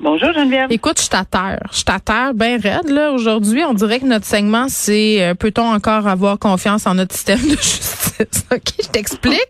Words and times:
Bonjour, 0.00 0.32
Geneviève. 0.32 0.70
Écoute, 0.70 0.98
je 0.98 1.04
suis 1.04 1.16
à 1.16 1.24
terre. 1.24 1.60
Je 1.72 1.78
suis 1.78 1.84
à 1.88 1.98
terre 1.98 2.32
bien 2.32 2.58
raide, 2.58 2.88
là. 2.88 3.10
Aujourd'hui, 3.10 3.64
on 3.64 3.74
dirait 3.74 3.98
que 3.98 4.06
notre 4.06 4.26
segment, 4.26 4.66
c'est 4.68 5.22
euh, 5.22 5.34
peut-on 5.34 5.72
encore 5.72 6.06
avoir 6.06 6.38
confiance 6.38 6.86
en 6.86 6.94
notre 6.94 7.14
système 7.14 7.40
de 7.40 7.50
justice? 7.56 7.98
OK, 8.52 8.72
je 8.80 8.88
t'explique. 8.88 9.48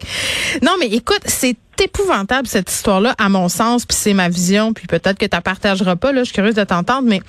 Non, 0.63 0.73
mais 0.81 0.87
écoute, 0.87 1.21
c'est 1.27 1.57
épouvantable, 1.81 2.49
cette 2.49 2.71
histoire-là, 2.71 3.15
à 3.19 3.29
mon 3.29 3.49
sens, 3.49 3.87
puis 3.87 3.97
c'est 3.97 4.15
ma 4.15 4.29
vision, 4.29 4.73
puis 4.73 4.87
peut-être 4.87 5.19
que 5.19 5.27
tu 5.27 5.35
la 5.35 5.41
partageras 5.41 5.97
pas, 5.97 6.13
là. 6.13 6.21
Je 6.21 6.27
suis 6.27 6.35
curieuse 6.35 6.55
de 6.55 6.65
t'entendre, 6.65 7.07
mais 7.07 7.21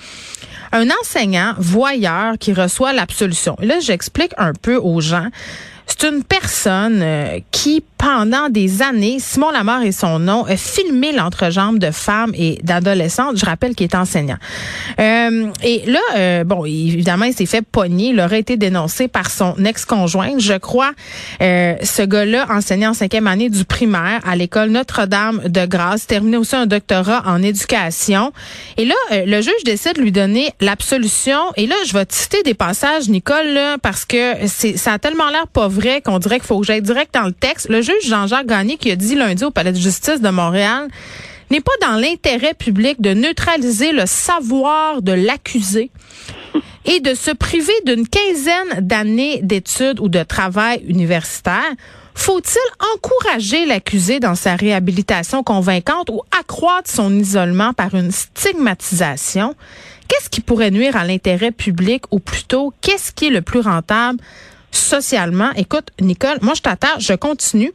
un 0.72 0.88
enseignant 1.02 1.54
voyeur 1.58 2.38
qui 2.38 2.52
reçoit 2.52 2.92
l'absolution. 2.92 3.56
Là, 3.60 3.80
j'explique 3.80 4.32
un 4.38 4.52
peu 4.54 4.76
aux 4.76 5.00
gens. 5.00 5.28
C'est 5.90 6.08
une 6.08 6.22
personne 6.22 7.00
euh, 7.02 7.40
qui, 7.50 7.82
pendant 7.98 8.48
des 8.48 8.80
années, 8.80 9.18
Simon 9.18 9.50
Lamar 9.50 9.82
et 9.82 9.92
son 9.92 10.20
nom, 10.20 10.44
a 10.44 10.56
filmé 10.56 11.12
l'entrejambe 11.12 11.78
de 11.78 11.90
femmes 11.90 12.32
et 12.34 12.60
d'adolescentes. 12.62 13.36
Je 13.36 13.44
rappelle 13.44 13.74
qu'il 13.74 13.84
est 13.84 13.94
enseignant. 13.96 14.38
Euh, 15.00 15.50
et 15.62 15.82
là, 15.86 15.98
euh, 16.16 16.44
bon, 16.44 16.64
évidemment, 16.64 17.24
il 17.24 17.34
s'est 17.34 17.44
fait 17.44 17.60
pogner. 17.60 18.10
Il 18.10 18.20
aurait 18.20 18.38
été 18.38 18.56
dénoncé 18.56 19.08
par 19.08 19.30
son 19.30 19.56
ex-conjointe. 19.64 20.40
Je 20.40 20.54
crois, 20.54 20.92
euh, 21.42 21.74
ce 21.82 22.02
gars-là 22.02 22.46
enseignait 22.50 22.86
en 22.86 22.94
cinquième 22.94 23.26
année 23.26 23.50
du 23.50 23.64
primaire 23.64 24.20
à 24.24 24.36
l'école 24.36 24.70
Notre-Dame 24.70 25.42
de 25.48 25.66
Grâce, 25.66 26.06
terminé 26.06 26.36
aussi 26.36 26.54
un 26.54 26.66
doctorat 26.66 27.24
en 27.26 27.42
éducation. 27.42 28.32
Et 28.76 28.84
là, 28.84 28.94
euh, 29.12 29.24
le 29.26 29.42
juge 29.42 29.64
décide 29.64 29.96
de 29.96 30.02
lui 30.02 30.12
donner 30.12 30.52
l'absolution. 30.60 31.38
Et 31.56 31.66
là, 31.66 31.74
je 31.84 31.92
vais 31.92 32.06
te 32.06 32.14
citer 32.14 32.42
des 32.44 32.54
passages, 32.54 33.08
Nicole, 33.08 33.48
là, 33.48 33.76
parce 33.76 34.04
que 34.04 34.46
ça 34.46 34.92
a 34.92 34.98
tellement 34.98 35.28
l'air 35.30 35.48
pas 35.48 35.68
vrai 35.68 35.79
qu'on 36.04 36.18
dirait 36.18 36.38
qu'il 36.38 36.46
faut 36.46 36.60
que 36.60 36.66
j'aille 36.66 36.82
direct 36.82 37.14
dans 37.14 37.24
le 37.24 37.32
texte. 37.32 37.68
Le 37.68 37.80
juge 37.80 38.04
Jean-Jacques 38.04 38.46
Gagné 38.46 38.76
qui 38.76 38.90
a 38.90 38.96
dit 38.96 39.14
lundi 39.14 39.44
au 39.44 39.50
Palais 39.50 39.72
de 39.72 39.78
justice 39.78 40.20
de 40.20 40.28
Montréal 40.28 40.88
n'est 41.50 41.60
pas 41.60 41.72
dans 41.80 41.96
l'intérêt 41.96 42.54
public 42.54 43.00
de 43.00 43.12
neutraliser 43.12 43.92
le 43.92 44.06
savoir 44.06 45.02
de 45.02 45.12
l'accusé 45.12 45.90
et 46.84 47.00
de 47.00 47.14
se 47.14 47.30
priver 47.30 47.72
d'une 47.86 48.06
quinzaine 48.06 48.86
d'années 48.86 49.40
d'études 49.42 50.00
ou 50.00 50.08
de 50.08 50.22
travail 50.22 50.82
universitaire. 50.86 51.72
Faut-il 52.14 52.60
encourager 52.94 53.66
l'accusé 53.66 54.20
dans 54.20 54.34
sa 54.34 54.54
réhabilitation 54.54 55.42
convaincante 55.42 56.10
ou 56.10 56.22
accroître 56.38 56.90
son 56.90 57.12
isolement 57.18 57.72
par 57.72 57.94
une 57.94 58.10
stigmatisation? 58.10 59.54
Qu'est-ce 60.08 60.28
qui 60.28 60.40
pourrait 60.40 60.72
nuire 60.72 60.96
à 60.96 61.04
l'intérêt 61.04 61.52
public 61.52 62.02
ou 62.10 62.18
plutôt 62.18 62.74
qu'est-ce 62.80 63.12
qui 63.12 63.28
est 63.28 63.30
le 63.30 63.42
plus 63.42 63.60
rentable 63.60 64.18
socialement. 64.70 65.50
Écoute, 65.56 65.88
Nicole, 66.00 66.38
moi 66.42 66.54
je 66.54 66.62
t'attends, 66.62 66.98
je 66.98 67.12
continue. 67.12 67.72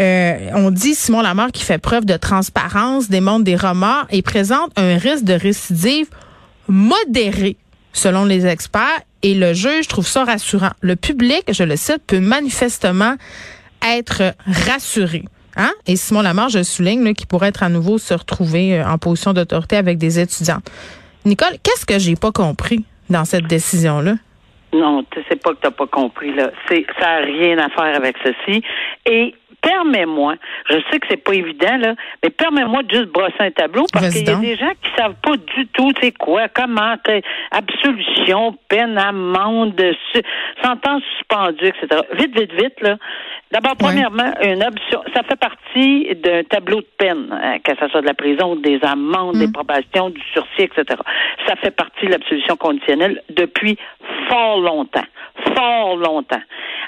Euh, 0.00 0.50
on 0.54 0.70
dit 0.70 0.94
Simon 0.94 1.22
Lamar 1.22 1.52
qui 1.52 1.62
fait 1.62 1.78
preuve 1.78 2.04
de 2.04 2.16
transparence, 2.16 3.08
démontre 3.08 3.44
des 3.44 3.56
remords 3.56 4.06
et 4.10 4.22
présente 4.22 4.70
un 4.76 4.96
risque 4.96 5.24
de 5.24 5.34
récidive 5.34 6.08
modéré, 6.68 7.56
selon 7.92 8.24
les 8.24 8.46
experts. 8.46 9.00
Et 9.22 9.34
le 9.34 9.54
juge 9.54 9.86
trouve 9.86 10.06
ça 10.06 10.24
rassurant. 10.24 10.72
Le 10.80 10.96
public, 10.96 11.44
je 11.52 11.62
le 11.62 11.76
cite, 11.76 12.02
peut 12.06 12.20
manifestement 12.20 13.14
être 13.82 14.34
rassuré. 14.46 15.24
Hein? 15.56 15.72
Et 15.86 15.96
Simon 15.96 16.22
Lamar, 16.22 16.48
je 16.48 16.62
souligne, 16.62 17.14
qui 17.14 17.26
pourrait 17.26 17.48
être 17.48 17.62
à 17.62 17.68
nouveau 17.68 17.98
se 17.98 18.14
retrouver 18.14 18.78
euh, 18.78 18.86
en 18.86 18.98
position 18.98 19.32
d'autorité 19.32 19.76
avec 19.76 19.98
des 19.98 20.18
étudiants. 20.18 20.62
Nicole, 21.24 21.56
qu'est-ce 21.62 21.84
que 21.84 21.98
j'ai 21.98 22.16
pas 22.16 22.32
compris 22.32 22.84
dans 23.10 23.24
cette 23.24 23.46
décision-là? 23.46 24.14
Non, 24.72 25.02
tu 25.10 25.20
sais 25.28 25.36
pas 25.36 25.50
que 25.50 25.60
t'as 25.60 25.70
pas 25.70 25.86
compris, 25.86 26.32
là. 26.34 26.50
C'est, 26.68 26.86
ça 26.98 27.10
a 27.10 27.16
rien 27.18 27.58
à 27.58 27.68
faire 27.68 27.94
avec 27.94 28.16
ceci. 28.24 28.62
Et 29.04 29.34
permets-moi, 29.60 30.34
je 30.70 30.76
sais 30.90 30.98
que 30.98 31.06
c'est 31.10 31.22
pas 31.22 31.34
évident, 31.34 31.76
là, 31.76 31.94
mais 32.22 32.30
permets-moi 32.30 32.82
de 32.84 32.90
juste 32.96 33.08
brosser 33.12 33.34
un 33.40 33.50
tableau 33.50 33.84
parce 33.92 34.06
qu'il 34.14 34.26
y 34.26 34.30
a 34.30 34.34
des 34.40 34.56
gens 34.56 34.72
qui 34.82 34.90
savent 34.96 35.14
pas 35.22 35.36
du 35.36 35.66
tout, 35.68 35.92
c'est 36.00 36.16
quoi, 36.16 36.48
comment, 36.48 36.94
absolution, 37.50 38.56
peine, 38.68 38.98
amende, 38.98 39.80
su- 40.12 40.22
sentence 40.64 41.02
suspendue, 41.18 41.66
etc. 41.66 42.02
Vite, 42.14 42.38
vite, 42.38 42.52
vite, 42.52 42.80
là. 42.80 42.96
D'abord, 43.52 43.76
premièrement, 43.76 44.32
une 44.42 44.64
option, 44.64 45.02
ça 45.14 45.22
fait 45.24 45.36
partie 45.36 46.08
d'un 46.24 46.42
tableau 46.44 46.80
de 46.80 46.86
peine, 46.96 47.28
hein, 47.30 47.58
que 47.62 47.72
ce 47.78 47.86
soit 47.88 48.00
de 48.00 48.06
la 48.06 48.14
prison, 48.14 48.56
des 48.56 48.80
amendes, 48.82 49.36
des 49.36 49.52
probations, 49.52 50.08
du 50.08 50.22
sursis, 50.32 50.62
etc. 50.62 50.98
Ça 51.46 51.56
fait 51.56 51.70
partie 51.70 52.06
de 52.06 52.12
l'absolution 52.12 52.56
conditionnelle 52.56 53.22
depuis 53.28 53.76
fort 54.30 54.58
longtemps. 54.58 55.04
Fort 55.54 55.96
longtemps. 55.96 56.40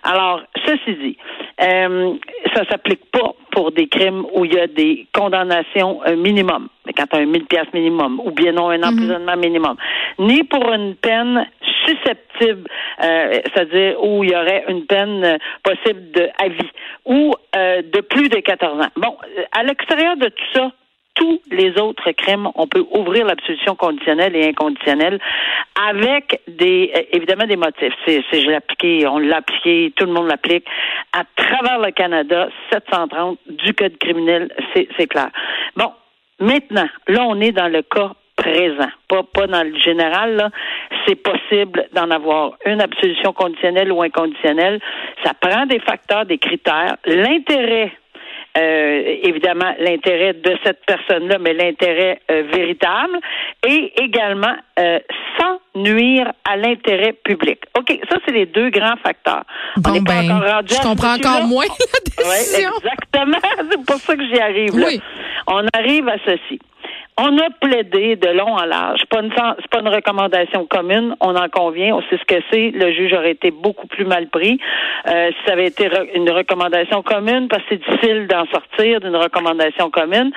Alors, 0.04 0.40
ceci 0.64 0.96
dit, 1.02 1.18
euh, 1.62 2.14
ça 2.54 2.64
s'applique 2.70 3.10
pas 3.10 3.34
pour 3.50 3.70
des 3.72 3.86
crimes 3.86 4.24
où 4.34 4.46
il 4.46 4.54
y 4.54 4.58
a 4.58 4.66
des 4.66 5.06
condamnations 5.14 6.00
euh, 6.06 6.16
minimum, 6.16 6.68
quand 6.96 7.06
tu 7.06 7.16
as 7.16 7.20
un 7.20 7.26
1000 7.26 7.44
pièces 7.44 7.72
minimum, 7.74 8.20
ou 8.24 8.30
bien 8.30 8.52
non 8.52 8.70
un 8.70 8.82
emprisonnement 8.82 9.36
minimum, 9.36 9.76
ni 10.18 10.42
pour 10.44 10.72
une 10.72 10.94
peine 10.94 11.46
susceptible, 11.86 12.68
euh, 13.02 13.40
c'est-à-dire 13.44 14.02
où 14.02 14.24
il 14.24 14.30
y 14.30 14.36
aurait 14.36 14.64
une 14.68 14.86
peine 14.86 15.24
euh, 15.24 15.36
possible 15.62 16.10
de 16.12 16.28
à 16.38 16.48
vie, 16.48 16.70
ou 17.04 17.34
euh, 17.56 17.82
de 17.82 18.00
plus 18.00 18.28
de 18.28 18.40
14 18.40 18.80
ans. 18.80 18.90
Bon, 18.96 19.16
euh, 19.38 19.42
à 19.52 19.62
l'extérieur 19.62 20.16
de 20.16 20.28
tout 20.28 20.44
ça, 20.54 20.72
tous 21.14 21.40
les 21.50 21.78
autres 21.78 22.10
crimes, 22.12 22.48
on 22.56 22.66
peut 22.66 22.84
ouvrir 22.90 23.24
l'absolution 23.24 23.76
conditionnelle 23.76 24.34
et 24.36 24.48
inconditionnelle 24.48 25.20
avec 25.88 26.40
des 26.48 26.92
euh, 26.94 27.02
évidemment 27.12 27.46
des 27.46 27.56
motifs. 27.56 27.94
C'est, 28.04 28.22
l'ai 28.32 28.54
appliqué, 28.54 29.06
on 29.06 29.18
l'a 29.18 29.36
appliqué, 29.36 29.92
tout 29.96 30.06
le 30.06 30.12
monde 30.12 30.28
l'applique 30.28 30.66
à 31.12 31.22
travers 31.36 31.78
le 31.78 31.92
Canada, 31.92 32.48
730 32.72 33.38
du 33.46 33.74
code 33.74 33.96
criminel, 33.98 34.52
c'est, 34.74 34.88
c'est 34.98 35.06
clair. 35.06 35.30
Bon, 35.76 35.92
maintenant, 36.40 36.88
là 37.08 37.24
on 37.26 37.40
est 37.40 37.52
dans 37.52 37.68
le 37.68 37.82
cas 37.82 38.12
présent, 38.36 38.90
pas 39.08 39.22
pas 39.22 39.46
dans 39.46 39.62
le 39.62 39.76
général 39.78 40.34
là. 40.34 40.50
C'est 41.06 41.16
possible 41.16 41.86
d'en 41.92 42.10
avoir 42.10 42.52
une 42.66 42.80
absolution 42.80 43.32
conditionnelle 43.32 43.92
ou 43.92 44.02
inconditionnelle. 44.02 44.80
Ça 45.24 45.32
prend 45.38 45.66
des 45.66 45.80
facteurs, 45.80 46.24
des 46.26 46.38
critères, 46.38 46.96
l'intérêt 47.06 47.92
euh, 48.56 49.16
évidemment 49.24 49.74
l'intérêt 49.80 50.32
de 50.32 50.56
cette 50.62 50.78
personne-là, 50.86 51.38
mais 51.40 51.54
l'intérêt 51.54 52.20
euh, 52.30 52.44
véritable, 52.52 53.18
et 53.66 53.92
également 54.00 54.54
euh, 54.78 55.00
sans 55.36 55.58
nuire 55.74 56.30
à 56.48 56.56
l'intérêt 56.56 57.14
public. 57.14 57.58
OK, 57.76 57.98
ça, 58.08 58.16
c'est 58.24 58.32
les 58.32 58.46
deux 58.46 58.70
grands 58.70 58.96
facteurs. 59.04 59.42
On 59.76 59.80
Bon, 59.80 59.90
n'est 59.94 60.02
pas 60.02 60.22
ben, 60.22 60.30
encore 60.36 60.48
rendu 60.48 60.72
je 60.74 60.78
à 60.78 60.82
comprends 60.84 61.14
encore 61.16 61.44
moins 61.48 61.64
la 61.66 62.24
Ouais, 62.28 62.30
décision. 62.38 62.70
exactement. 62.78 63.38
C'est 63.72 63.84
pour 63.86 63.96
ça 63.96 64.14
que 64.16 64.24
j'y 64.28 64.38
arrive. 64.38 64.78
Là. 64.78 64.86
Oui. 64.86 65.00
On 65.48 65.64
arrive 65.76 66.08
à 66.08 66.16
ceci. 66.24 66.60
On 67.16 67.38
a 67.38 67.48
plaidé 67.60 68.16
de 68.16 68.28
long 68.28 68.56
en 68.56 68.64
large. 68.64 68.98
C'est 68.98 69.08
pas 69.08 69.22
une, 69.22 69.32
pas 69.32 69.80
une 69.80 69.88
recommandation 69.88 70.66
commune, 70.66 71.14
on 71.20 71.36
en 71.36 71.48
convient, 71.48 71.94
on 71.94 72.02
sait 72.02 72.18
ce 72.18 72.24
que 72.24 72.42
c'est. 72.50 72.70
Le 72.70 72.92
juge 72.92 73.12
aurait 73.12 73.30
été 73.30 73.52
beaucoup 73.52 73.86
plus 73.86 74.04
mal 74.04 74.28
pris 74.28 74.58
euh, 75.06 75.30
si 75.30 75.46
ça 75.46 75.52
avait 75.52 75.66
été 75.66 75.88
une 76.14 76.28
recommandation 76.30 77.02
commune, 77.02 77.46
parce 77.46 77.62
que 77.64 77.68
c'est 77.70 77.84
difficile 77.84 78.26
d'en 78.26 78.46
sortir 78.46 79.00
d'une 79.00 79.14
recommandation 79.14 79.90
commune. 79.90 80.32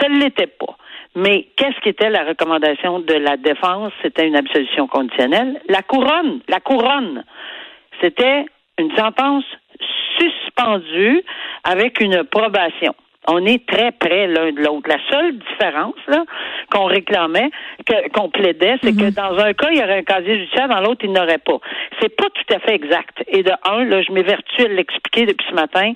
Ça 0.00 0.08
ne 0.10 0.20
l'était 0.20 0.48
pas. 0.48 0.76
Mais 1.16 1.46
qu'est-ce 1.56 1.80
qui 1.80 1.88
était 1.88 2.10
la 2.10 2.24
recommandation 2.24 3.00
de 3.00 3.14
la 3.14 3.38
défense? 3.38 3.92
C'était 4.02 4.26
une 4.26 4.36
absolution 4.36 4.86
conditionnelle. 4.86 5.60
La 5.68 5.80
couronne, 5.80 6.40
la 6.46 6.60
couronne, 6.60 7.24
c'était 8.02 8.44
une 8.78 8.94
sentence 8.96 9.44
suspendue 10.18 11.22
avec 11.64 12.00
une 12.00 12.24
probation. 12.24 12.94
On 13.28 13.44
est 13.44 13.66
très 13.66 13.92
près 13.92 14.26
l'un 14.26 14.52
de 14.52 14.60
l'autre. 14.60 14.88
La 14.88 14.98
seule 15.10 15.38
différence 15.38 15.94
là 16.08 16.24
qu'on 16.72 16.84
réclamait, 16.84 17.50
qu'on 18.14 18.28
plaidait, 18.30 18.76
c'est 18.82 18.96
que 18.96 19.04
mhm. 19.04 19.10
dans 19.10 19.38
un 19.38 19.52
cas, 19.52 19.68
il 19.70 19.78
y 19.78 19.82
aurait 19.82 19.98
un 19.98 20.02
casier 20.02 20.38
judiciaire, 20.38 20.68
dans 20.68 20.80
l'autre, 20.80 21.00
il 21.04 21.12
n'aurait 21.12 21.38
pas. 21.38 21.58
C'est 22.00 22.14
pas 22.14 22.28
tout 22.30 22.54
à 22.54 22.58
fait 22.60 22.74
exact. 22.74 23.22
Et 23.28 23.42
de 23.42 23.52
un, 23.64 23.84
là, 23.84 24.02
je 24.02 24.12
m'évertue 24.12 24.62
à 24.62 24.68
l'expliquer 24.68 25.26
depuis 25.26 25.46
ce 25.48 25.54
matin. 25.54 25.92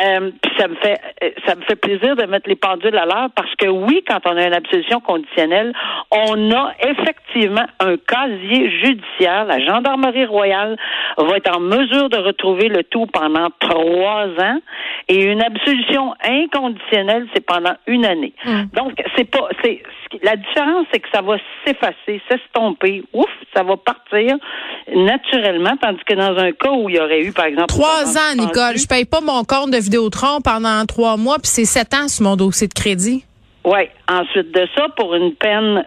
Euh, 0.00 0.30
puis 0.42 0.52
ça 0.58 0.68
me 0.68 0.74
fait 0.76 1.00
ça 1.46 1.54
me 1.54 1.62
fait 1.62 1.76
plaisir 1.76 2.16
de 2.16 2.24
mettre 2.24 2.48
les 2.48 2.56
pendules 2.56 2.96
à 2.96 3.06
l'heure 3.06 3.28
parce 3.34 3.54
que 3.56 3.66
oui, 3.66 4.02
quand 4.06 4.20
on 4.26 4.36
a 4.36 4.46
une 4.46 4.54
absolution 4.54 5.00
conditionnelle, 5.00 5.72
on 6.10 6.50
a 6.52 6.72
effectivement 6.80 7.66
un 7.80 7.96
casier 7.96 8.70
judiciaire. 8.80 9.44
La 9.44 9.60
gendarmerie 9.60 10.26
royale 10.26 10.76
va 11.16 11.36
être 11.36 11.56
en 11.56 11.60
mesure 11.60 12.08
de 12.08 12.18
retrouver 12.18 12.68
le 12.68 12.82
tout 12.84 13.06
pendant 13.06 13.48
trois 13.60 14.26
ans 14.38 14.58
et 15.08 15.24
une 15.24 15.42
absolution 15.42 16.14
inconditionnelle, 16.22 16.73
c'est 16.90 17.40
pendant 17.44 17.74
une 17.86 18.04
année. 18.04 18.32
Mm. 18.44 18.64
Donc, 18.74 18.92
c'est 19.16 19.24
pas, 19.24 19.48
c'est, 19.62 19.82
la 20.22 20.36
différence, 20.36 20.86
c'est 20.92 21.00
que 21.00 21.08
ça 21.12 21.22
va 21.22 21.36
s'effacer, 21.64 22.22
s'estomper, 22.30 23.02
ouf, 23.12 23.30
ça 23.54 23.62
va 23.62 23.76
partir 23.76 24.36
naturellement, 24.94 25.76
tandis 25.80 26.02
que 26.06 26.14
dans 26.14 26.36
un 26.38 26.52
cas 26.52 26.70
où 26.70 26.88
il 26.88 26.96
y 26.96 27.00
aurait 27.00 27.22
eu, 27.22 27.32
par 27.32 27.46
exemple... 27.46 27.68
Trois 27.68 28.16
ans, 28.16 28.34
Nicole, 28.36 28.78
je 28.78 28.86
paye 28.86 29.04
pas 29.04 29.20
mon 29.20 29.44
compte 29.44 29.70
de 29.70 29.78
Vidéotron 29.78 30.40
pendant 30.42 30.84
trois 30.86 31.16
mois, 31.16 31.38
puis 31.38 31.48
c'est 31.48 31.64
sept 31.64 31.94
ans 31.94 32.08
sur 32.08 32.24
mon 32.24 32.36
dossier 32.36 32.68
de 32.68 32.74
crédit. 32.74 33.24
Oui. 33.64 33.88
Ensuite 34.10 34.50
de 34.52 34.68
ça, 34.76 34.88
pour 34.90 35.14
une 35.14 35.34
peine 35.34 35.86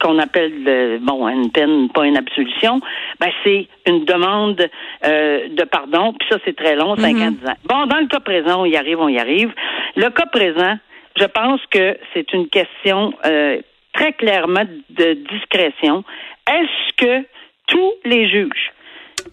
qu'on 0.00 0.18
appelle 0.18 0.98
bon 1.02 1.28
une 1.28 1.50
peine, 1.50 1.90
pas 1.90 2.06
une 2.06 2.16
absolution, 2.16 2.80
ben 3.20 3.30
c'est 3.44 3.68
une 3.86 4.04
demande 4.04 4.66
euh, 5.04 5.48
de 5.48 5.64
pardon. 5.64 6.14
Puis 6.14 6.28
ça, 6.30 6.38
c'est 6.44 6.56
très 6.56 6.74
long, 6.74 6.96
50 6.96 7.14
mm-hmm. 7.14 7.50
ans. 7.50 7.56
Bon, 7.64 7.86
dans 7.86 7.98
le 7.98 8.06
cas 8.06 8.20
présent, 8.20 8.62
on 8.62 8.64
y 8.64 8.76
arrive, 8.76 8.98
on 8.98 9.08
y 9.08 9.18
arrive. 9.18 9.52
Le 9.96 10.08
cas 10.08 10.26
présent, 10.26 10.78
je 11.16 11.24
pense 11.24 11.60
que 11.70 11.98
c'est 12.14 12.32
une 12.32 12.48
question 12.48 13.12
euh, 13.26 13.60
très 13.92 14.14
clairement 14.14 14.64
de 14.90 15.12
discrétion. 15.12 16.04
Est-ce 16.50 16.96
que 16.96 17.26
tous 17.66 17.92
les 18.04 18.28
juges 18.28 18.72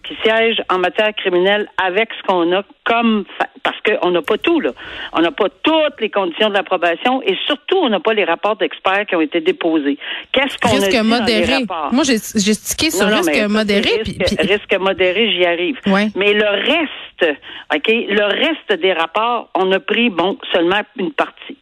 qui 0.04 0.16
siègent 0.22 0.62
en 0.68 0.78
matière 0.78 1.14
criminelle 1.14 1.68
avec 1.82 2.08
ce 2.18 2.26
qu'on 2.26 2.52
a 2.52 2.62
comme 2.84 3.24
parce 3.62 3.76
qu'on 3.82 4.10
n'a 4.10 4.22
pas 4.22 4.38
tout 4.38 4.60
là. 4.60 4.70
On 5.12 5.20
n'a 5.20 5.30
pas 5.30 5.48
toutes 5.62 6.00
les 6.00 6.10
conditions 6.10 6.48
de 6.48 6.54
l'approbation 6.54 7.22
et 7.22 7.36
surtout 7.46 7.76
on 7.76 7.88
n'a 7.88 8.00
pas 8.00 8.14
les 8.14 8.24
rapports 8.24 8.56
d'experts 8.56 9.06
qui 9.06 9.16
ont 9.16 9.20
été 9.20 9.40
déposés. 9.40 9.98
Qu'est-ce 10.32 10.58
qu'on 10.58 10.82
a 10.82 10.88
dit 10.88 11.00
modéré. 11.02 11.42
dans 11.42 11.46
les 11.46 11.54
rapports? 11.60 11.92
Moi 11.92 12.04
j'ai 12.04 12.18
stické 12.18 12.90
sur 12.90 13.06
risque 13.06 13.48
modéré 13.48 14.02
risque, 14.38 14.78
modéré, 14.78 15.32
j'y 15.32 15.44
arrive. 15.44 15.78
Mais 16.16 16.32
le 16.32 16.48
reste, 16.48 17.38
OK, 17.74 17.88
le 17.88 18.24
reste 18.24 18.80
des 18.80 18.92
rapports, 18.92 19.50
on 19.54 19.70
a 19.72 19.80
pris 19.80 20.10
bon 20.10 20.38
seulement 20.52 20.80
une 20.96 21.12
partie. 21.12 21.56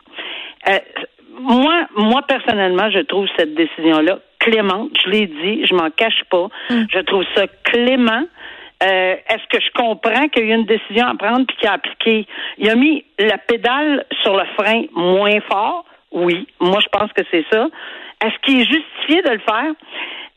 Euh, 0.69 0.79
moi, 1.41 1.87
moi 1.97 2.23
personnellement, 2.27 2.91
je 2.91 3.01
trouve 3.01 3.27
cette 3.37 3.55
décision-là 3.55 4.19
clémente. 4.39 4.91
Je 5.05 5.11
l'ai 5.11 5.27
dit, 5.27 5.67
je 5.67 5.75
m'en 5.75 5.91
cache 5.91 6.23
pas. 6.31 6.49
Mm. 6.71 6.85
Je 6.93 6.99
trouve 7.01 7.25
ça 7.35 7.47
clément. 7.65 8.25
Euh, 8.83 9.17
est-ce 9.29 9.47
que 9.51 9.61
je 9.61 9.71
comprends 9.75 10.29
qu'il 10.29 10.45
y 10.45 10.53
a 10.53 10.55
eu 10.55 10.59
une 10.59 10.67
décision 10.67 11.07
à 11.07 11.15
prendre 11.17 11.47
puis 11.47 11.57
qu'il 11.57 11.69
a 11.69 11.73
appliqué? 11.73 12.27
Il 12.59 12.71
a 12.71 12.77
mis 12.77 13.05
la 13.19 13.39
pédale 13.39 14.05
sur 14.23 14.37
le 14.37 14.45
frein 14.57 14.85
moins 14.93 15.41
fort? 15.41 15.85
Oui, 16.13 16.47
moi 16.61 16.79
je 16.81 16.89
pense 16.89 17.13
que 17.13 17.23
c'est 17.31 17.45
ça. 17.53 17.67
Est-ce 18.25 18.39
qu'il 18.43 18.61
est 18.61 18.65
justifié 18.65 19.23
de 19.23 19.31
le 19.31 19.41
faire? 19.41 19.73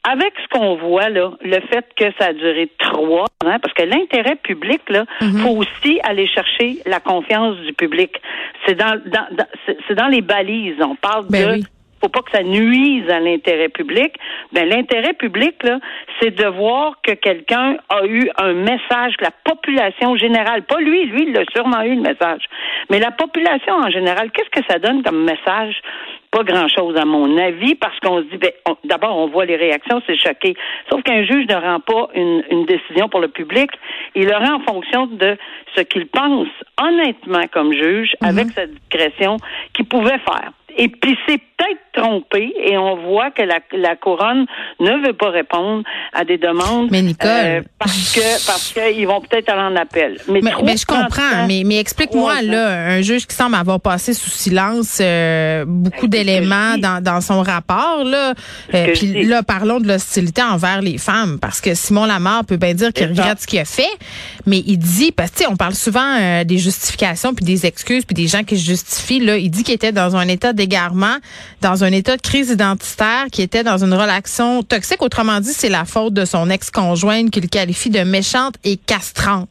Avec 0.03 0.33
ce 0.41 0.47
qu'on 0.47 0.75
voit 0.75 1.09
là, 1.09 1.33
le 1.41 1.59
fait 1.71 1.85
que 1.95 2.05
ça 2.17 2.29
a 2.29 2.33
duré 2.33 2.71
trois 2.79 3.25
ans, 3.45 3.59
parce 3.59 3.73
que 3.75 3.83
l'intérêt 3.83 4.35
public 4.35 4.81
là, 4.89 5.05
mm-hmm. 5.21 5.37
faut 5.43 5.57
aussi 5.57 5.99
aller 6.03 6.25
chercher 6.25 6.77
la 6.87 6.99
confiance 6.99 7.55
du 7.57 7.73
public. 7.73 8.19
C'est 8.65 8.73
dans, 8.73 8.99
dans, 9.05 9.45
c'est 9.87 9.93
dans 9.93 10.07
les 10.07 10.21
balises. 10.21 10.81
On 10.81 10.95
parle 10.95 11.27
ben 11.29 11.59
de 11.59 11.65
faut 12.01 12.09
pas 12.09 12.21
que 12.21 12.31
ça 12.31 12.43
nuise 12.43 13.09
à 13.09 13.19
l'intérêt 13.19 13.69
public. 13.69 14.13
Ben 14.51 14.67
l'intérêt 14.67 15.13
public 15.13 15.55
là, 15.63 15.79
c'est 16.19 16.35
de 16.35 16.45
voir 16.45 16.95
que 17.03 17.13
quelqu'un 17.13 17.77
a 17.89 18.05
eu 18.05 18.29
un 18.37 18.53
message 18.53 19.17
que 19.17 19.23
la 19.23 19.31
population 19.43 20.15
générale, 20.15 20.63
pas 20.63 20.79
lui, 20.79 21.05
lui 21.05 21.27
il 21.29 21.37
a 21.37 21.43
sûrement 21.55 21.81
eu 21.83 21.95
le 21.95 22.01
message, 22.01 22.43
mais 22.89 22.99
la 22.99 23.11
population 23.11 23.75
en 23.75 23.89
général, 23.89 24.31
qu'est-ce 24.31 24.49
que 24.49 24.65
ça 24.67 24.79
donne 24.79 25.03
comme 25.03 25.23
message? 25.23 25.75
Pas 26.31 26.43
grand-chose 26.43 26.95
à 26.95 27.03
mon 27.03 27.37
avis 27.37 27.75
parce 27.75 27.99
qu'on 27.99 28.19
se 28.19 28.23
dit 28.23 28.37
ben, 28.37 28.51
d'abord 28.85 29.17
on 29.17 29.27
voit 29.27 29.45
les 29.45 29.57
réactions, 29.57 30.01
c'est 30.07 30.17
choqué. 30.17 30.55
Sauf 30.89 31.03
qu'un 31.03 31.23
juge 31.25 31.45
ne 31.47 31.55
rend 31.55 31.81
pas 31.81 32.07
une, 32.15 32.43
une, 32.49 32.65
décision 32.65 33.09
pour 33.09 33.19
le 33.19 33.27
public, 33.27 33.69
il 34.15 34.25
le 34.25 34.35
rend 34.35 34.55
en 34.55 34.59
fonction 34.61 35.07
de 35.07 35.37
ce 35.75 35.81
qu'il 35.81 36.07
pense 36.07 36.47
honnêtement 36.81 37.43
comme 37.51 37.73
juge 37.73 38.15
mhm. 38.21 38.29
avec 38.29 38.51
sa 38.51 38.65
discrétion 38.65 39.37
qu'il 39.73 39.85
pouvait 39.85 40.19
faire. 40.19 40.51
Et 40.77 40.87
puis 40.89 41.17
c'est 41.27 41.37
peut-être 41.37 41.79
trompé 41.93 42.53
et 42.57 42.77
on 42.77 42.95
voit 43.07 43.31
que 43.31 43.41
la, 43.41 43.59
la 43.73 43.95
couronne 43.95 44.45
ne 44.79 45.05
veut 45.05 45.13
pas 45.13 45.29
répondre 45.29 45.83
à 46.13 46.23
des 46.23 46.37
demandes 46.37 46.89
mais 46.89 47.01
Nicole, 47.01 47.29
euh, 47.29 47.61
parce 47.77 48.13
que 48.13 48.47
parce 48.47 48.73
qu'ils 48.73 49.07
vont 49.07 49.21
peut-être 49.21 49.49
aller 49.49 49.61
en 49.61 49.75
appel. 49.75 50.17
Mais, 50.27 50.41
mais, 50.41 50.77
je 50.77 50.85
comprends, 50.85 51.47
mais, 51.47 51.63
mais 51.65 51.79
explique-moi 51.79 52.41
là, 52.43 52.91
un 52.91 53.01
juge 53.01 53.27
qui 53.27 53.35
semble 53.35 53.55
avoir 53.55 53.79
passé 53.79 54.13
sous 54.13 54.29
silence 54.29 54.99
euh, 55.01 55.65
beaucoup 55.67 56.07
d'éléments 56.07 56.77
dans, 56.77 57.03
dans 57.03 57.21
son 57.21 57.41
rapport 57.41 58.03
là. 58.05 58.33
Euh, 58.73 58.93
puis 58.93 59.25
là, 59.25 59.43
parlons 59.43 59.79
de 59.79 59.87
l'hostilité 59.87 60.41
envers 60.41 60.81
les 60.81 60.97
femmes 60.97 61.39
parce 61.39 61.61
que 61.61 61.73
Simon 61.73 62.05
Lamar 62.05 62.45
peut 62.45 62.57
bien 62.57 62.73
dire 62.73 62.93
qu'il 62.93 63.07
regrette 63.07 63.41
ce 63.41 63.47
qu'il 63.47 63.59
a 63.59 63.65
fait, 63.65 63.91
mais 64.45 64.63
il 64.65 64.77
dit 64.77 65.11
parce 65.11 65.31
que 65.31 65.49
on 65.49 65.55
parle 65.55 65.75
souvent 65.75 66.43
des 66.45 66.57
justifications 66.57 67.33
puis 67.33 67.45
des 67.45 67.65
excuses 67.65 68.05
puis 68.05 68.13
des 68.13 68.27
gens 68.27 68.43
qui 68.43 68.57
se 68.57 68.65
justifient 68.65 69.19
là. 69.19 69.37
Il 69.37 69.49
dit 69.49 69.63
qu'il 69.63 69.75
était 69.75 69.91
dans 69.91 70.15
un 70.15 70.27
état 70.27 70.53
d'égarement, 70.61 71.17
dans 71.61 71.83
un 71.83 71.91
état 71.91 72.15
de 72.17 72.21
crise 72.21 72.49
identitaire, 72.51 73.25
qui 73.31 73.41
était 73.41 73.63
dans 73.63 73.83
une 73.83 73.93
relation 73.93 74.61
toxique. 74.61 75.01
Autrement 75.01 75.39
dit, 75.39 75.53
c'est 75.61 75.69
la 75.69 75.85
faute 75.85 76.13
de 76.13 76.25
son 76.25 76.49
ex-conjointe 76.49 77.31
qu'il 77.31 77.49
qualifie 77.49 77.89
de 77.89 78.03
méchante 78.03 78.55
et 78.63 78.77
castrante. 78.77 79.49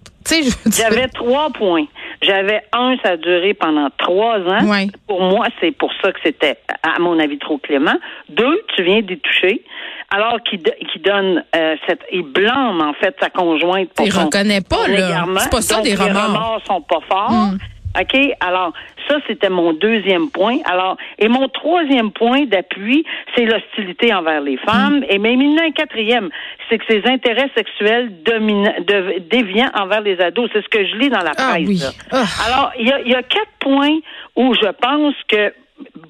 J'avais 0.78 1.08
trois 1.08 1.50
points. 1.50 1.86
J'avais 2.22 2.60
un, 2.72 2.96
ça 3.02 3.12
a 3.12 3.16
duré 3.16 3.54
pendant 3.54 3.88
trois 3.96 4.38
ans. 4.38 4.86
Pour 5.08 5.22
moi, 5.22 5.46
c'est 5.60 5.72
pour 5.72 5.90
ça 6.00 6.12
que 6.12 6.18
c'était, 6.22 6.58
à 6.82 7.00
mon 7.00 7.18
avis, 7.18 7.38
trop 7.38 7.58
clément. 7.58 7.96
Deux, 8.28 8.62
tu 8.76 8.84
viens 8.84 9.00
d'y 9.00 9.18
toucher. 9.18 9.64
Alors 10.12 10.38
qu'il 10.42 10.60
donne 11.02 11.44
euh, 11.56 11.76
cette, 11.86 12.02
il 12.12 12.22
blâme 12.22 12.80
en 12.82 12.92
fait 12.94 13.14
sa 13.20 13.30
conjointe. 13.30 13.90
Pour 13.94 14.06
il 14.06 14.12
reconnaît 14.12 14.60
pas 14.60 14.86
là. 14.88 15.24
C'est 15.38 15.50
pas 15.50 15.62
ça 15.62 15.80
des 15.80 15.94
remords. 15.94 16.14
Les 16.14 16.20
remords 16.20 16.60
sont 16.66 16.82
pas 16.82 17.00
forts. 17.08 17.30
Hmm. 17.30 17.58
OK? 17.98 18.16
Alors, 18.40 18.72
ça, 19.08 19.16
c'était 19.26 19.48
mon 19.48 19.72
deuxième 19.72 20.30
point. 20.30 20.58
Alors, 20.64 20.96
et 21.18 21.28
mon 21.28 21.48
troisième 21.48 22.12
point 22.12 22.44
d'appui, 22.44 23.04
c'est 23.34 23.44
l'hostilité 23.44 24.14
envers 24.14 24.40
les 24.40 24.56
femmes. 24.58 25.00
Mm. 25.00 25.06
Et 25.08 25.18
même 25.18 25.40
il 25.40 25.50
y 25.50 25.54
en 25.54 25.62
a 25.62 25.66
un 25.66 25.72
quatrième, 25.72 26.30
c'est 26.68 26.78
que 26.78 26.84
ces 26.88 27.02
intérêts 27.06 27.50
sexuels 27.56 28.22
de, 28.22 29.18
déviants 29.28 29.70
envers 29.74 30.02
les 30.02 30.20
ados. 30.20 30.50
C'est 30.52 30.62
ce 30.62 30.68
que 30.68 30.86
je 30.86 30.96
lis 30.96 31.08
dans 31.08 31.22
la 31.22 31.32
ah 31.36 31.52
presse. 31.52 32.00
Ah. 32.12 32.24
Alors, 32.46 32.72
il 32.78 32.86
y 32.86 32.92
a, 32.92 33.00
y 33.02 33.14
a 33.14 33.22
quatre 33.22 33.52
points 33.58 33.98
où 34.36 34.54
je 34.54 34.70
pense 34.80 35.14
que 35.28 35.52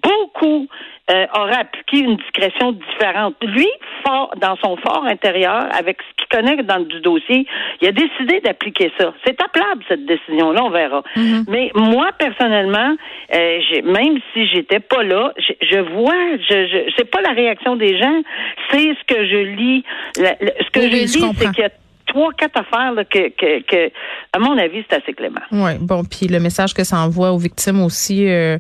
beaucoup 0.03 0.67
euh, 1.11 1.27
aurait 1.35 1.57
appliqué 1.61 1.99
une 1.99 2.17
discrétion 2.17 2.73
différente. 2.73 3.35
Lui, 3.43 3.69
fort 4.07 4.33
dans 4.41 4.57
son 4.63 4.77
fort 4.77 5.05
intérieur, 5.05 5.67
avec 5.77 5.99
ce 6.03 6.17
qu'il 6.17 6.29
connaît 6.29 6.63
dans 6.63 6.81
du 6.81 7.01
dossier, 7.01 7.47
il 7.81 7.89
a 7.89 7.93
décidé 7.93 8.41
d'appliquer 8.41 8.93
ça. 8.99 9.13
C'est 9.27 9.41
appelable 9.43 9.83
cette 9.89 10.07
décision-là, 10.07 10.63
on 10.63 10.71
verra. 10.71 11.03
Mm-hmm. 11.17 11.45
Mais 11.49 11.71
moi 11.75 12.11
personnellement, 12.19 12.97
euh, 13.35 13.59
même 13.85 14.19
si 14.33 14.47
j'étais 14.47 14.81
pas 14.81 15.03
là, 15.03 15.33
je, 15.39 15.79
vois, 15.79 16.37
je, 16.49 16.91
je 16.97 17.03
pas 17.11 17.21
la 17.23 17.33
réaction 17.33 17.77
des 17.77 17.99
gens, 17.99 18.23
c'est 18.71 18.95
ce 18.95 19.05
que 19.07 19.27
je 19.27 19.37
lis. 19.37 19.85
ce 20.15 20.71
que 20.71 20.83
je 20.83 20.87
lis, 20.87 21.09
c'est 21.09 21.51
qu'il 21.51 21.65
y 21.65 21.67
a 21.67 21.71
trois, 22.11 22.33
quatre 22.33 22.59
affaires 22.59 22.93
là, 22.93 23.05
que, 23.05 23.29
que, 23.31 23.63
que, 23.63 23.93
à 24.33 24.39
mon 24.39 24.59
avis, 24.59 24.85
c'est 24.89 24.97
assez 24.97 25.13
clément. 25.13 25.41
Oui, 25.53 25.73
bon, 25.81 26.05
puis 26.05 26.27
le 26.27 26.41
message 26.41 26.75
que 26.75 26.85
ça 26.85 26.99
envoie 26.99 27.33
aux 27.33 27.39
victimes 27.39 27.83
aussi. 27.83 28.29
Euh, 28.29 28.59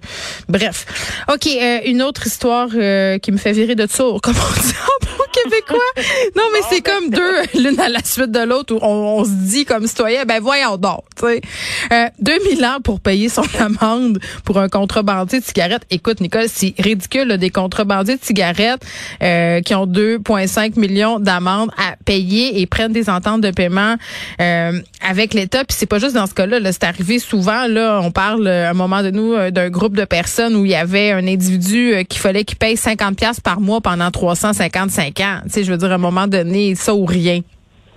bref. 0.49 0.87
OK, 1.33 1.47
euh, 1.47 1.81
une 1.85 2.03
autre 2.03 2.27
histoire 2.27 2.69
euh, 2.75 3.19
qui 3.19 3.33
me 3.33 3.37
fait 3.37 3.53
virer 3.53 3.75
de 3.75 3.87
tour, 3.87 4.21
comme 4.23 4.35
on 4.35 4.61
dit 4.61 4.75
en 4.75 5.07
bon 5.07 5.25
québécois. 5.33 5.79
Non, 6.37 6.45
mais 6.53 6.61
c'est 6.71 6.85
ben, 6.85 6.93
comme 6.93 7.11
deux, 7.11 7.61
l'une 7.61 7.81
à 7.81 7.89
la 7.89 8.03
suite 8.05 8.31
de 8.31 8.41
l'autre, 8.41 8.75
où 8.75 8.79
on, 8.83 9.25
se 9.25 9.31
dit 9.31 9.65
comme 9.65 9.87
citoyen, 9.87 10.25
ben 10.25 10.41
voyons 10.41 10.77
donc, 10.77 11.03
tu 11.17 11.27
sais. 11.27 11.41
Euh, 11.93 12.09
2000 12.21 12.65
ans 12.65 12.79
pour 12.83 13.01
payer 13.01 13.29
son 13.29 13.43
amende 13.59 14.21
pour 14.45 14.59
un 14.59 14.69
contrebandier 14.69 15.41
de 15.41 15.45
cigarettes. 15.45 15.85
Écoute, 15.91 16.21
Nicole, 16.21 16.49
c'est 16.49 16.75
ridicule, 16.79 17.29
là, 17.29 17.37
des 17.37 17.51
contrebandiers 17.51 18.17
de 18.17 18.23
cigarettes 18.23 18.85
qui 19.21 19.75
ont 19.75 19.87
2,5 19.87 20.79
millions 20.79 21.19
d'amendes 21.19 21.71
à 21.77 21.97
payer 22.05 22.61
et 22.61 22.67
prennent 22.67 22.93
des 22.93 23.11
ententes 23.11 23.40
de 23.41 23.51
paiement 23.51 23.97
avec 24.39 25.35
l'État. 25.35 25.65
Puis 25.65 25.77
c'est 25.79 25.87
pas 25.87 25.99
juste 25.99 26.15
dans 26.15 26.27
ce 26.27 26.35
cas-là, 26.35 26.61
-là, 26.61 26.73
c'est 26.73 26.85
arrivé 26.85 27.19
souvent, 27.19 27.67
là, 27.67 28.01
on 28.03 28.11
parle 28.11 28.47
à 28.47 28.71
un 28.71 28.75
moment 28.75 29.03
de 29.03 29.11
nous 29.11 29.51
d'un 29.51 29.71
groupe 29.71 29.97
de 29.97 30.05
personnes 30.05 30.55
où 30.55 30.65
il 30.65 30.71
y 30.71 30.77
avait 30.77 31.11
un 31.13 31.27
individu 31.27 32.05
qu'il 32.09 32.21
fallait 32.21 32.45
qu'il 32.45 32.59
paye 32.59 32.77
50 32.77 33.17
pièces 33.17 33.41
par 33.41 33.61
mois 33.61 33.81
pendant 33.81 34.11
355 34.11 35.21
ans. 35.21 35.41
Tu 35.45 35.51
sais, 35.51 35.65
je 35.65 35.71
veux 35.73 35.79
dire, 35.79 35.91
à 35.91 35.95
un 35.95 35.99
moment 35.99 36.27
donné, 36.27 36.75
ça 36.75 36.95
ou 36.95 37.05
rien. 37.05 37.41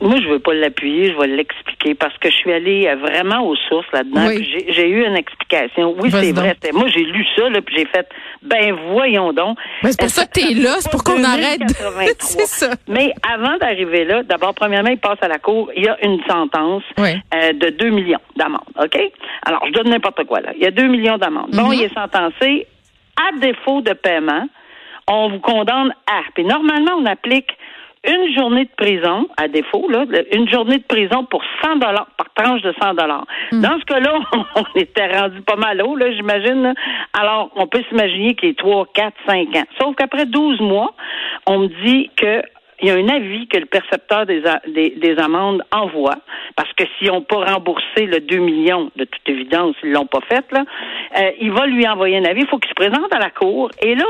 Moi, 0.03 0.19
je 0.22 0.27
veux 0.27 0.39
pas 0.39 0.53
l'appuyer, 0.53 1.13
je 1.13 1.17
vais 1.17 1.27
l'expliquer 1.27 1.95
parce 1.95 2.17
que 2.17 2.29
je 2.29 2.36
suis 2.36 2.51
allée 2.51 2.88
euh, 2.88 2.95
vraiment 2.95 3.48
aux 3.48 3.55
sources 3.55 3.88
là-dedans. 3.93 4.27
J'ai 4.67 4.89
eu 4.89 5.05
une 5.05 5.15
explication. 5.15 5.95
Oui, 5.98 6.12
c'est 6.12 6.33
vrai. 6.33 6.55
Moi, 6.74 6.88
j'ai 6.89 7.03
lu 7.03 7.25
ça, 7.36 7.50
là, 7.50 7.62
puis 7.62 7.75
j'ai 7.77 7.86
fait, 7.86 8.07
ben 8.41 8.75
voyons 8.91 9.31
donc. 9.31 9.57
c'est 9.81 9.98
pour 9.98 10.10
ça 10.10 10.25
que 10.25 10.31
t'es 10.31 10.53
là, 10.53 10.75
c'est 10.79 10.91
pour 10.91 11.03
qu'on 11.03 11.24
arrête. 11.24 11.62
c'est 12.19 12.48
ça. 12.48 12.72
Mais 12.88 13.13
avant 13.33 13.57
d'arriver 13.57 14.03
là, 14.03 14.24
d'abord, 14.24 14.53
premièrement, 14.53 14.89
il 14.89 15.00
passe 15.00 15.19
à 15.22 15.29
la 15.29 15.39
cour. 15.39 15.72
Il 15.75 15.86
y 15.86 15.88
a 15.88 15.98
une 16.05 16.22
sentence 16.29 16.83
euh, 17.00 17.53
de 17.53 17.69
2 17.69 17.89
millions 17.89 18.19
d'amendes. 18.36 18.62
OK? 18.77 19.00
Alors, 19.45 19.63
je 19.67 19.72
donne 19.72 19.89
n'importe 19.89 20.25
quoi 20.25 20.41
là. 20.41 20.51
Il 20.55 20.62
y 20.62 20.67
a 20.67 20.72
2 20.72 20.88
millions 20.88 21.17
d'amendes. 21.17 21.51
Bon, 21.51 21.69
mm-hmm. 21.69 21.75
il 21.75 21.83
est 21.83 21.93
sentencé 21.93 22.67
à 23.15 23.39
défaut 23.39 23.81
de 23.81 23.93
paiement 23.93 24.48
on 25.07 25.29
vous 25.29 25.39
condamne 25.39 25.93
à. 26.07 26.22
Puis 26.33 26.43
normalement, 26.45 26.93
on 26.98 27.05
applique 27.05 27.51
une 28.05 28.33
journée 28.36 28.65
de 28.65 28.72
prison, 28.75 29.27
à 29.38 29.48
défaut, 29.48 29.88
là, 29.89 30.05
une 30.33 30.50
journée 30.50 30.77
de 30.77 30.83
prison 30.83 31.25
pour 31.25 31.41
100 31.63 31.77
dollars, 31.77 32.07
par 32.17 32.33
tranche 32.36 32.62
de 32.62 32.74
100 32.81 32.95
dollars. 32.95 33.25
Hmm. 33.51 33.62
Dans 33.62 33.79
ce 33.79 33.86
cas-là, 33.86 34.19
on 34.55 34.79
était 34.79 35.07
rendu 35.17 35.41
pas 35.41 35.55
mal 35.55 35.81
haut, 35.81 35.95
là, 35.95 36.12
j'imagine. 36.12 36.74
Alors, 37.13 37.51
on 37.55 37.67
peut 37.67 37.83
s'imaginer 37.89 38.36
qu'il 38.36 38.50
est 38.50 38.60
3, 38.60 38.88
4, 38.93 39.13
5 39.27 39.55
ans. 39.55 39.63
Sauf 39.79 39.95
qu'après 39.95 40.25
12 40.25 40.60
mois, 40.60 40.93
on 41.48 41.60
me 41.60 41.67
dit 41.86 42.10
que 42.15 42.41
il 42.81 42.89
y 42.89 42.91
a 42.91 42.95
un 42.95 43.07
avis 43.07 43.48
que 43.48 43.57
le 43.57 43.65
percepteur 43.65 44.25
des, 44.25 44.41
des, 44.98 45.15
amendes 45.17 45.63
envoie, 45.72 46.17
parce 46.57 46.72
que 46.74 46.83
s'ils 46.98 47.07
n'ont 47.07 47.22
pas 47.22 47.45
remboursé 47.45 48.05
le 48.05 48.19
2 48.19 48.38
millions, 48.39 48.91
de 48.98 49.05
toute 49.05 49.29
évidence, 49.29 49.75
ils 49.83 49.91
l'ont 49.93 50.05
pas 50.05 50.19
fait, 50.27 50.43
là, 50.51 50.65
euh, 51.17 51.31
il 51.39 51.51
va 51.53 51.65
lui 51.65 51.88
envoyer 51.88 52.17
un 52.17 52.25
avis, 52.25 52.41
il 52.41 52.48
faut 52.48 52.57
qu'il 52.57 52.69
se 52.69 52.75
présente 52.75 53.13
à 53.13 53.19
la 53.19 53.29
cour, 53.29 53.69
et 53.81 53.95
là, 53.95 54.05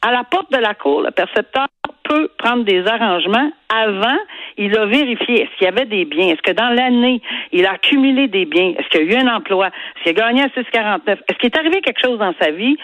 à 0.00 0.10
la 0.10 0.24
porte 0.24 0.50
de 0.50 0.58
la 0.58 0.72
cour, 0.72 1.02
le 1.02 1.10
percepteur 1.10 1.66
peut 2.04 2.30
prendre 2.38 2.64
des 2.64 2.86
arrangements 2.86 3.50
avant, 3.74 4.18
il 4.56 4.76
a 4.76 4.86
vérifié 4.86 5.42
est-ce 5.42 5.58
qu'il 5.58 5.64
y 5.64 5.68
avait 5.68 5.86
des 5.86 6.04
biens, 6.04 6.28
est-ce 6.28 6.42
que 6.42 6.52
dans 6.52 6.68
l'année, 6.68 7.20
il 7.52 7.66
a 7.66 7.72
accumulé 7.72 8.28
des 8.28 8.44
biens, 8.44 8.74
est-ce 8.78 8.88
qu'il 8.88 9.10
y 9.10 9.14
a 9.14 9.18
eu 9.18 9.22
un 9.26 9.34
emploi, 9.34 9.66
est-ce 9.66 10.12
qu'il 10.12 10.22
a 10.22 10.26
gagné 10.26 10.42
à 10.42 10.46
6,49, 10.46 11.00
est-ce 11.06 11.38
qu'il 11.38 11.46
est 11.46 11.58
arrivé 11.58 11.80
quelque 11.80 12.00
chose 12.04 12.18
dans 12.18 12.34
sa 12.40 12.50
vie, 12.50 12.76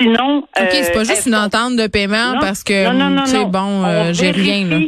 sinon... 0.00 0.38
OK, 0.38 0.68
c'est 0.70 0.92
pas 0.92 1.00
euh, 1.00 1.04
juste 1.04 1.26
une 1.26 1.34
entente 1.34 1.76
de 1.76 1.86
paiement 1.88 2.38
parce 2.40 2.64
que, 2.64 2.72
c'est 3.26 3.44
bon, 3.44 3.84
euh, 3.84 4.12
j'ai 4.12 4.30
rien, 4.30 4.66
là. 4.66 4.78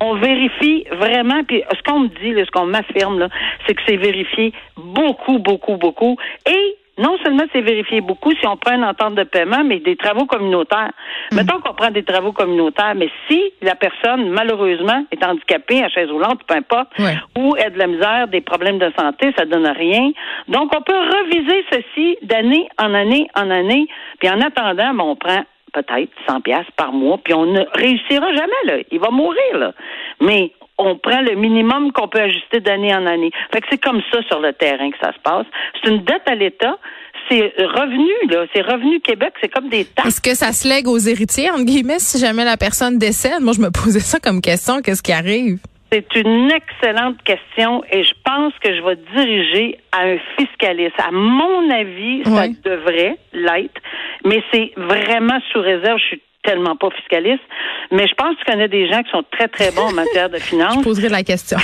On 0.00 0.14
vérifie 0.14 0.84
vraiment, 0.96 1.42
puis 1.44 1.62
ce 1.76 1.82
qu'on 1.82 2.00
me 2.00 2.08
dit, 2.08 2.32
ce 2.42 2.50
qu'on 2.50 2.66
m'affirme, 2.66 3.18
là, 3.18 3.28
c'est 3.66 3.74
que 3.74 3.82
c'est 3.86 3.96
vérifié 3.96 4.52
beaucoup, 4.76 5.38
beaucoup, 5.38 5.76
beaucoup, 5.76 6.16
et 6.46 6.77
non 6.98 7.16
seulement 7.24 7.44
c'est 7.52 7.60
vérifié 7.60 8.00
beaucoup 8.00 8.32
si 8.32 8.46
on 8.46 8.56
prend 8.56 8.74
une 8.74 8.84
entente 8.84 9.14
de 9.14 9.24
paiement, 9.24 9.64
mais 9.64 9.78
des 9.80 9.96
travaux 9.96 10.26
communautaires. 10.26 10.92
Mm. 11.32 11.36
Mettons 11.36 11.60
qu'on 11.60 11.74
prend 11.74 11.90
des 11.90 12.02
travaux 12.02 12.32
communautaires, 12.32 12.94
mais 12.96 13.08
si 13.28 13.40
la 13.62 13.74
personne, 13.74 14.28
malheureusement, 14.30 15.04
est 15.10 15.24
handicapée, 15.24 15.82
à 15.82 15.88
chaise 15.88 16.10
roulante, 16.10 16.40
peu 16.46 16.54
importe, 16.54 16.88
ou 17.36 17.54
a 17.54 17.70
de 17.70 17.78
la 17.78 17.86
misère, 17.86 18.28
des 18.28 18.40
problèmes 18.40 18.78
de 18.78 18.92
santé, 18.98 19.32
ça 19.36 19.44
donne 19.44 19.66
rien. 19.66 20.10
Donc, 20.48 20.74
on 20.76 20.82
peut 20.82 20.98
reviser 20.98 21.64
ceci 21.72 22.18
d'année 22.22 22.68
en 22.78 22.92
année 22.94 23.28
en 23.34 23.50
année, 23.50 23.86
puis 24.18 24.28
en 24.28 24.40
attendant, 24.40 24.94
ben, 24.94 25.00
on 25.00 25.16
prend 25.16 25.44
peut-être 25.72 26.10
100 26.26 26.40
pièces 26.40 26.70
par 26.76 26.92
mois, 26.92 27.18
puis 27.22 27.34
on 27.34 27.46
ne 27.46 27.62
réussira 27.74 28.34
jamais, 28.34 28.62
là. 28.64 28.74
Il 28.90 29.00
va 29.00 29.10
mourir, 29.10 29.58
là. 29.58 29.72
Mais 30.20 30.52
on 30.78 30.96
prend 30.96 31.20
le 31.20 31.34
minimum 31.34 31.92
qu'on 31.92 32.08
peut 32.08 32.20
ajuster 32.20 32.60
d'année 32.60 32.94
en 32.94 33.04
année. 33.06 33.30
Fait 33.52 33.60
que 33.60 33.66
c'est 33.70 33.82
comme 33.82 34.00
ça 34.12 34.22
sur 34.28 34.40
le 34.40 34.52
terrain 34.52 34.90
que 34.90 34.98
ça 35.00 35.12
se 35.12 35.18
passe. 35.18 35.46
C'est 35.82 35.90
une 35.90 36.04
dette 36.04 36.22
à 36.26 36.34
l'État. 36.34 36.78
C'est 37.28 37.52
revenu, 37.58 38.12
là. 38.30 38.46
C'est 38.54 38.62
revenu 38.62 39.00
Québec. 39.00 39.34
C'est 39.40 39.52
comme 39.52 39.68
des 39.68 39.84
taxes. 39.84 40.08
Est-ce 40.08 40.20
que 40.20 40.34
ça 40.34 40.52
se 40.52 40.66
lègue 40.66 40.88
aux 40.88 40.98
héritiers, 40.98 41.50
entre 41.50 41.64
guillemets, 41.64 41.98
si 41.98 42.18
jamais 42.18 42.44
la 42.44 42.56
personne 42.56 42.96
décède? 42.98 43.40
Moi, 43.42 43.52
je 43.54 43.60
me 43.60 43.70
posais 43.70 44.00
ça 44.00 44.18
comme 44.18 44.40
question. 44.40 44.80
Qu'est-ce 44.80 45.02
qui 45.02 45.12
arrive? 45.12 45.58
C'est 45.90 46.16
une 46.16 46.50
excellente 46.50 47.16
question 47.24 47.82
et 47.90 48.04
je 48.04 48.12
pense 48.22 48.52
que 48.62 48.74
je 48.74 48.82
vais 48.82 48.96
diriger 49.16 49.78
à 49.92 50.02
un 50.02 50.18
fiscaliste. 50.38 50.94
À 50.98 51.10
mon 51.10 51.70
avis, 51.70 52.24
ça 52.24 52.46
devrait 52.62 53.16
l'être, 53.32 53.80
mais 54.22 54.42
c'est 54.52 54.72
vraiment 54.76 55.38
sous 55.50 55.60
réserve. 55.60 55.98
Je 55.98 56.04
suis 56.04 56.22
tellement 56.42 56.76
pas 56.76 56.88
fiscaliste, 56.90 57.42
mais 57.90 58.06
je 58.06 58.14
pense 58.14 58.34
que 58.36 58.44
tu 58.44 58.50
connais 58.50 58.68
des 58.68 58.88
gens 58.88 59.02
qui 59.02 59.10
sont 59.10 59.24
très, 59.30 59.48
très 59.48 59.70
bons 59.70 59.88
en 59.88 59.92
matière 59.92 60.30
de 60.30 60.38
finances. 60.38 60.78
je 60.78 60.84
poserai 60.84 61.08
la 61.08 61.22
question. 61.22 61.58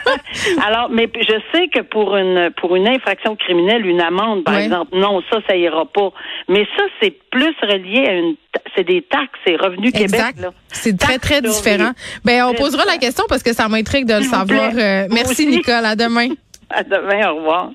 Alors, 0.66 0.88
mais 0.90 1.08
je 1.14 1.40
sais 1.52 1.68
que 1.68 1.80
pour 1.80 2.16
une 2.16 2.50
pour 2.60 2.76
une 2.76 2.88
infraction 2.88 3.36
criminelle, 3.36 3.84
une 3.86 4.00
amende, 4.00 4.44
par 4.44 4.56
exemple, 4.56 4.96
non, 4.96 5.22
ça, 5.30 5.38
ça 5.48 5.56
ira 5.56 5.86
pas. 5.86 6.12
Mais 6.48 6.66
ça, 6.76 6.84
c'est 7.00 7.16
plus 7.30 7.54
relié 7.62 8.06
à 8.06 8.12
une 8.12 8.34
c'est 8.76 8.84
des 8.84 9.02
taxes, 9.02 9.38
c'est 9.46 9.56
Revenu 9.56 9.92
Québec. 9.92 10.36
C'est 10.68 10.96
très, 10.98 11.18
très 11.18 11.40
différent. 11.42 11.92
Ben, 12.24 12.44
on 12.44 12.54
posera 12.54 12.84
la 12.84 12.98
question 12.98 13.24
parce 13.28 13.42
que 13.42 13.52
ça 13.52 13.68
m'intrigue 13.68 14.06
de 14.06 14.14
le 14.14 14.22
savoir. 14.22 14.70
Euh, 14.76 15.06
merci, 15.10 15.46
Nicole. 15.46 15.84
À 15.84 15.96
demain. 15.96 16.28
À 16.72 16.84
demain. 16.84 17.28
Au 17.32 17.34
revoir. 17.34 17.68